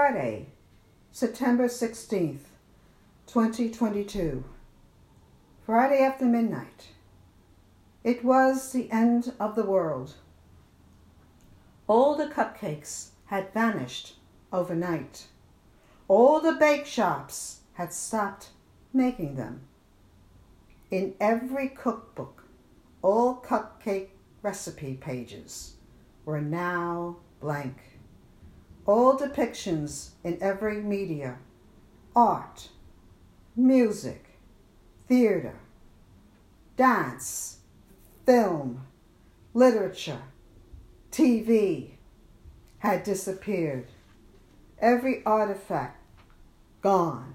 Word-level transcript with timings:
Friday, 0.00 0.46
September 1.10 1.66
16th, 1.66 2.44
2022. 3.26 4.44
Friday 5.66 6.04
after 6.04 6.24
midnight. 6.24 6.90
It 8.04 8.24
was 8.24 8.70
the 8.70 8.88
end 8.92 9.32
of 9.40 9.56
the 9.56 9.64
world. 9.64 10.14
All 11.88 12.14
the 12.14 12.28
cupcakes 12.28 13.08
had 13.26 13.52
vanished 13.52 14.14
overnight. 14.52 15.26
All 16.06 16.40
the 16.40 16.52
bake 16.52 16.86
shops 16.86 17.62
had 17.72 17.92
stopped 17.92 18.50
making 18.92 19.34
them. 19.34 19.62
In 20.92 21.14
every 21.18 21.68
cookbook, 21.68 22.44
all 23.02 23.42
cupcake 23.44 24.10
recipe 24.42 24.94
pages 24.94 25.74
were 26.24 26.40
now 26.40 27.16
blank. 27.40 27.97
All 28.88 29.18
depictions 29.18 30.12
in 30.24 30.38
every 30.40 30.80
media 30.80 31.36
art, 32.16 32.70
music, 33.54 34.38
theater, 35.06 35.56
dance, 36.74 37.58
film, 38.24 38.86
literature, 39.52 40.22
TV 41.12 41.90
had 42.78 43.02
disappeared. 43.02 43.88
Every 44.78 45.22
artifact 45.26 46.02
gone. 46.80 47.34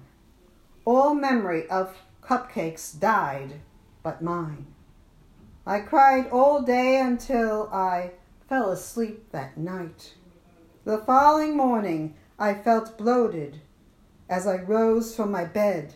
All 0.84 1.14
memory 1.14 1.70
of 1.70 1.96
cupcakes 2.20 2.98
died 2.98 3.60
but 4.02 4.20
mine. 4.20 4.66
I 5.64 5.78
cried 5.78 6.26
all 6.30 6.62
day 6.62 6.98
until 6.98 7.68
I 7.72 8.10
fell 8.48 8.72
asleep 8.72 9.30
that 9.30 9.56
night. 9.56 10.14
The 10.84 10.98
following 10.98 11.56
morning 11.56 12.14
I 12.38 12.52
felt 12.52 12.98
bloated 12.98 13.62
as 14.28 14.46
I 14.46 14.56
rose 14.56 15.16
from 15.16 15.30
my 15.30 15.46
bed. 15.46 15.94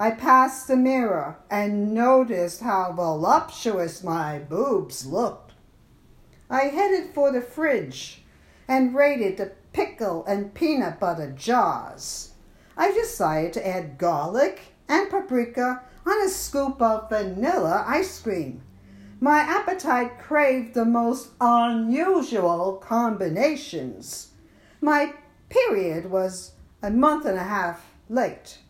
I 0.00 0.10
passed 0.10 0.66
the 0.66 0.76
mirror 0.76 1.36
and 1.48 1.94
noticed 1.94 2.60
how 2.60 2.90
voluptuous 2.90 4.02
my 4.02 4.40
boobs 4.40 5.06
looked. 5.06 5.52
I 6.50 6.62
headed 6.62 7.14
for 7.14 7.30
the 7.30 7.40
fridge 7.40 8.24
and 8.66 8.96
raided 8.96 9.36
the 9.36 9.52
pickle 9.72 10.24
and 10.26 10.54
peanut 10.54 10.98
butter 10.98 11.30
jars. 11.30 12.32
I 12.76 12.90
decided 12.90 13.52
to 13.52 13.68
add 13.68 13.96
garlic 13.96 14.74
and 14.88 15.08
paprika 15.08 15.82
on 16.04 16.20
a 16.20 16.28
scoop 16.28 16.82
of 16.82 17.08
vanilla 17.10 17.84
ice 17.86 18.20
cream. 18.20 18.62
My 19.22 19.40
appetite 19.40 20.18
craved 20.18 20.72
the 20.72 20.86
most 20.86 21.32
unusual 21.42 22.80
combinations. 22.82 24.28
My 24.80 25.12
period 25.50 26.10
was 26.10 26.52
a 26.82 26.90
month 26.90 27.26
and 27.26 27.36
a 27.36 27.44
half 27.44 27.84
late. 28.08 28.60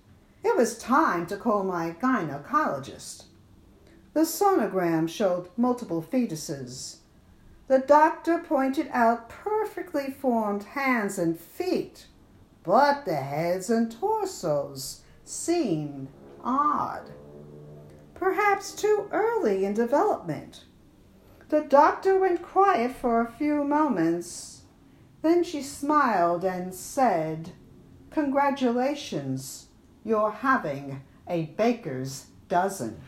It 0.43 0.57
was 0.57 0.77
time 0.77 1.27
to 1.27 1.37
call 1.37 1.63
my 1.63 1.95
gynecologist. 2.03 3.27
The 4.13 4.23
sonogram 4.23 5.09
showed 5.09 5.51
multiple 5.57 6.03
fetuses. 6.03 6.97
The 7.69 7.79
doctor 7.79 8.41
pointed 8.41 8.89
out 8.93 9.29
perfectly 9.29 10.11
formed 10.11 10.65
hands 10.65 11.17
and 11.17 11.39
feet, 11.39 12.07
but 12.65 13.05
the 13.05 13.15
heads 13.15 13.71
and 13.71 13.93
torsos 13.93 15.03
seemed 15.25 16.09
odd. 16.43 17.13
Perhaps 18.21 18.73
too 18.73 19.09
early 19.13 19.65
in 19.65 19.73
development. 19.73 20.65
The 21.49 21.63
doctor 21.63 22.19
went 22.19 22.43
quiet 22.43 22.93
for 22.93 23.23
a 23.23 23.33
few 23.33 23.65
moments. 23.65 24.65
Then 25.23 25.43
she 25.43 25.63
smiled 25.63 26.45
and 26.45 26.75
said, 26.75 27.53
Congratulations 28.11 29.69
you're 30.05 30.33
having 30.33 31.01
a 31.27 31.47
baker's 31.57 32.27
dozen. 32.49 33.01